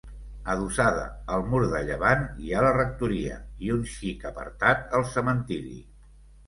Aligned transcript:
Adossada 0.53 1.03
al 1.35 1.43
mur 1.51 1.59
de 1.75 1.81
llevant, 1.91 2.25
hi 2.47 2.55
ha 2.57 2.65
la 2.69 2.73
rectoria, 2.81 3.39
i, 3.69 3.73
un 3.79 3.87
xic 3.95 4.27
apartat, 4.35 4.87
el 5.01 5.11
cementiri. 5.17 5.81